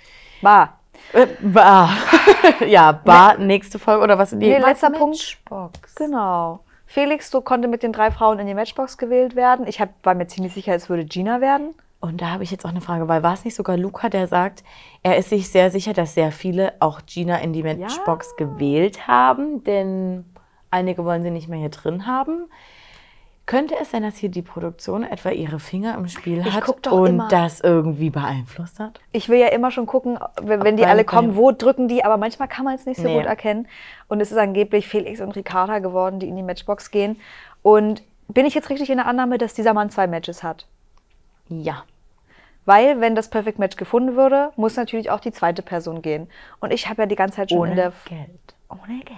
War. 0.43 0.81
Äh, 1.13 1.29
bah. 1.41 1.91
ja, 2.67 2.91
Bar, 2.91 3.39
nächste 3.39 3.79
Folge 3.79 4.03
oder 4.03 4.19
was? 4.19 4.31
Die 4.31 4.37
Nee, 4.39 4.59
letzter 4.59 4.91
Punkt. 4.91 5.19
Matchbox. 5.19 5.95
Genau. 5.95 6.59
Felix 6.85 7.31
du 7.31 7.43
konnte 7.43 7.69
mit 7.69 7.85
den 7.85 7.93
drei 7.93 8.11
Frauen 8.11 8.41
in 8.41 8.49
die 8.49 8.55
Matchbox 8.55 8.99
gewählt 8.99 9.37
werden. 9.37 9.69
Ich 9.69 9.81
hab, 9.81 9.91
war 10.03 10.17
mir 10.17 10.27
ziemlich 10.27 10.53
sicher, 10.53 10.75
es 10.75 10.89
würde 10.89 11.05
Gina 11.05 11.41
werden. 11.41 11.75
Und 12.01 12.21
da 12.21 12.31
habe 12.31 12.43
ich 12.43 12.51
jetzt 12.51 12.65
auch 12.65 12.71
eine 12.71 12.81
Frage, 12.81 13.07
weil 13.07 13.23
war 13.23 13.35
es 13.35 13.45
nicht 13.45 13.55
sogar 13.55 13.77
Luca, 13.77 14.09
der 14.09 14.27
sagt, 14.27 14.65
er 15.05 15.17
ist 15.17 15.31
sich 15.31 15.49
sehr 15.49 15.71
sicher, 15.71 15.93
dass 15.93 16.15
sehr 16.15 16.33
viele 16.33 16.73
auch 16.81 17.03
Gina 17.07 17.37
in 17.37 17.53
die 17.53 17.63
Matchbox 17.63 18.35
gewählt 18.35 19.07
haben, 19.07 19.63
denn 19.63 20.25
einige 20.71 21.05
wollen 21.05 21.23
sie 21.23 21.31
nicht 21.31 21.49
mehr 21.49 21.59
hier 21.59 21.69
drin 21.71 22.07
haben. 22.07 22.47
Könnte 23.47 23.75
es 23.81 23.93
sein, 23.93 24.03
dass 24.03 24.17
hier 24.19 24.29
die 24.29 24.43
Produktion 24.43 25.05
etwa 25.05 25.31
ihre 25.31 25.59
Finger 25.59 25.95
im 25.95 26.07
Spiel 26.09 26.41
Ich 26.47 26.53
hat 26.53 26.87
und 26.89 27.07
immer. 27.09 27.29
das 27.29 27.61
irgendwie 27.61 28.11
beeinflusst 28.11 28.79
hat? 28.79 29.01
Ich 29.11 29.31
will 29.31 29.39
ja 29.39 29.47
immer 29.49 29.71
schon 29.71 29.87
gucken, 29.87 30.19
wenn, 30.43 30.63
wenn 30.65 30.77
die 30.77 30.85
alle 30.85 31.05
kommen, 31.07 31.35
wo 31.35 31.51
drücken 31.51 31.89
die, 31.89 32.05
aber 32.05 32.19
manchmal 32.19 32.47
kann 32.49 32.67
man 32.67 32.75
es 32.75 32.85
nicht 32.85 32.99
so 32.99 33.05
Nee. 33.09 33.17
gut 33.17 33.25
erkennen. 33.25 33.67
Und 34.07 34.21
es 34.21 34.31
ist 34.31 34.37
angeblich 34.37 34.87
Felix 34.87 35.23
und 35.23 35.35
Ricarda 35.35 35.79
geworden, 35.79 36.19
die 36.21 36.29
in 36.29 36.37
die 36.37 36.43
Matchbox 36.43 36.91
gehen. 36.91 37.19
Und 37.63 38.03
bin 38.29 38.45
ich 38.45 38.53
jetzt 38.55 38.69
richtig 38.69 38.91
in 38.91 38.99
der 38.99 39.07
Annahme, 39.07 39.39
dass 39.39 39.55
dieser 39.55 39.73
Mann 39.73 39.89
zwei 39.89 40.07
Matches 40.07 40.43
hat? 40.43 40.67
Ja. 41.49 41.85
Weil, 42.67 43.01
wenn 43.01 43.15
das 43.15 43.31
Perfect 43.31 43.59
Match 43.59 43.79
gefunden 43.79 44.15
würde, 44.15 44.51
muss 44.57 44.77
natürlich 44.77 45.11
auch 45.11 45.21
die 45.21 45.33
zweite 45.33 45.63
Person 45.63 46.03
gehen. 46.03 46.29
Und 46.61 46.71
ich 46.71 46.91
habe 46.91 47.01
ja 47.01 47.07
die 47.07 47.17
ganze 47.17 47.37
Zeit 47.37 47.49
schon 47.49 47.61
Ohne 47.61 47.71
in 47.71 47.77
der 47.77 47.93
Geld. 48.05 48.29
ohne 48.69 48.99
Geld. 48.99 49.17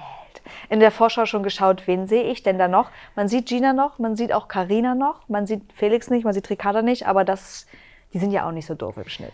In 0.69 0.80
der 0.80 0.90
Vorschau 0.90 1.26
schon 1.26 1.42
geschaut, 1.42 1.87
wen 1.87 2.07
sehe 2.07 2.25
ich 2.25 2.42
denn 2.42 2.59
da 2.59 2.69
noch? 2.69 2.90
Man 3.16 3.28
sieht 3.28 3.47
Gina 3.47 3.73
noch, 3.73 3.99
man 3.99 4.16
sieht 4.16 4.33
auch 4.33 4.49
Karina 4.49 4.95
noch, 4.95 5.28
man 5.28 5.47
sieht 5.47 5.62
Felix 5.75 6.11
nicht, 6.11 6.25
man 6.25 6.33
sieht 6.33 6.49
Ricarda 6.50 6.83
nicht, 6.83 7.07
aber 7.07 7.25
das, 7.25 7.66
die 8.12 8.19
sind 8.19 8.30
ja 8.33 8.47
auch 8.47 8.52
nicht 8.52 8.66
so 8.66 8.75
doof 8.75 8.97
im 8.97 9.09
Schnitt. 9.09 9.33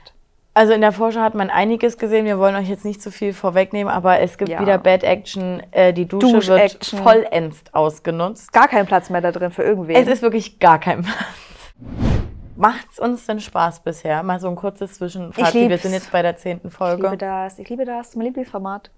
Also 0.54 0.72
in 0.72 0.80
der 0.80 0.92
Vorschau 0.92 1.20
hat 1.20 1.34
man 1.34 1.50
einiges 1.50 1.98
gesehen. 1.98 2.24
Wir 2.24 2.38
wollen 2.38 2.56
euch 2.56 2.70
jetzt 2.70 2.86
nicht 2.86 3.02
zu 3.02 3.10
viel 3.10 3.34
vorwegnehmen, 3.34 3.92
aber 3.92 4.20
es 4.20 4.38
gibt 4.38 4.50
Ja. 4.50 4.58
wieder 4.60 4.78
Bad 4.78 5.02
Action. 5.04 5.62
Äh, 5.70 5.92
die 5.92 6.06
Dusche 6.06 6.32
wird 6.32 6.44
Dusch-Action. 6.72 6.98
vollends 7.02 7.62
ausgenutzt. 7.72 8.54
Gar 8.54 8.66
kein 8.68 8.86
Platz 8.86 9.10
mehr 9.10 9.20
da 9.20 9.32
drin 9.32 9.50
für 9.50 9.62
irgendwen. 9.62 9.94
Es 9.96 10.08
ist 10.08 10.22
wirklich 10.22 10.58
gar 10.58 10.78
kein 10.80 11.02
Platz. 11.02 11.16
Macht's 12.56 12.98
uns 12.98 13.26
denn 13.26 13.38
Spaß 13.38 13.80
bisher? 13.80 14.22
Mal 14.22 14.40
so 14.40 14.48
ein 14.48 14.56
kurzes 14.56 14.94
Zwischenfazit. 14.94 15.68
Wir 15.68 15.76
sind 15.76 15.92
jetzt 15.92 16.10
bei 16.10 16.22
der 16.22 16.38
zehnten 16.38 16.68
ich 16.68 16.72
liebe 16.80 16.98
Folge. 17.02 17.16
das, 17.18 17.58
ich 17.58 17.68
liebe 17.68 17.84
das, 17.84 18.16
mein 18.16 18.24
Lieblingsformat. 18.28 18.90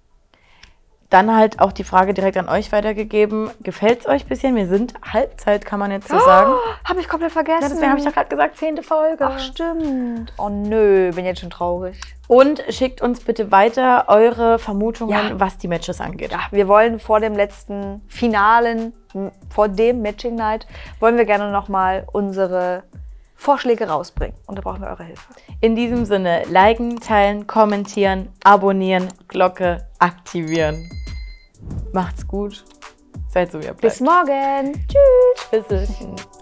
Dann 1.09 1.35
halt 1.35 1.59
auch 1.59 1.71
die 1.71 1.83
Frage 1.83 2.13
direkt 2.13 2.37
an 2.37 2.47
euch 2.49 2.71
weitergegeben. 2.71 3.49
Gefällt's 3.63 4.05
euch 4.07 4.27
bisschen? 4.27 4.55
Wir 4.55 4.67
sind 4.67 4.93
Halbzeit, 5.11 5.65
kann 5.65 5.79
man 5.79 5.89
jetzt 5.89 6.07
so 6.07 6.19
sagen. 6.19 6.53
Habe 6.83 6.99
ich 6.99 7.07
komplett 7.09 7.31
vergessen. 7.31 7.63
Ja, 7.63 7.69
deswegen 7.69 7.89
habe 7.89 7.99
ich 7.99 8.05
doch 8.05 8.13
gerade 8.13 8.29
gesagt, 8.29 8.57
zehnte 8.57 8.83
Folge. 8.83 9.25
Ach 9.25 9.39
stimmt. 9.39 10.31
Oh 10.37 10.49
nö, 10.49 11.11
bin 11.13 11.25
jetzt 11.25 11.41
schon 11.41 11.49
traurig. 11.49 11.99
Und 12.27 12.63
schickt 12.69 13.01
uns 13.01 13.21
bitte 13.21 13.51
weiter 13.51 14.05
eure 14.07 14.59
Vermutungen, 14.59 15.29
Ja. 15.29 15.39
was 15.39 15.57
die 15.57 15.67
Matches 15.67 15.99
angeht. 15.99 16.31
Ja, 16.31 16.41
wir 16.51 16.67
wollen 16.67 16.99
vor 16.99 17.19
dem 17.19 17.33
letzten 17.33 18.01
Finalen, 18.07 18.93
vor 19.49 19.67
dem 19.67 20.03
Matching 20.03 20.35
Night, 20.35 20.67
wollen 20.99 21.17
wir 21.17 21.25
gerne 21.25 21.51
nochmal 21.51 22.05
unsere 22.11 22.83
Vorschläge 23.39 23.87
rausbringen. 23.87 24.35
Und 24.47 24.57
da 24.57 24.61
brauchen 24.61 24.81
wir 24.81 24.89
eure 24.89 25.05
Hilfe. 25.05 25.33
In 25.61 25.73
diesem 25.73 26.03
Sinne, 26.03 26.43
liken, 26.49 26.99
teilen, 26.99 27.47
kommentieren, 27.47 28.27
abonnieren, 28.43 29.07
Glocke 29.29 29.87
aktivieren. 29.97 30.91
Macht's 31.93 32.27
gut. 32.27 32.65
Seid 33.29 33.51
so, 33.51 33.59
wie 33.59 33.65
ihr 33.65 33.73
bleibt. 33.73 33.81
Bis 33.81 34.01
morgen. 34.01 34.73
Tschüss. 34.87 35.65
Tschüss. 35.67 36.38